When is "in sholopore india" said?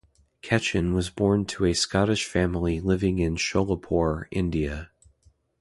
3.19-4.89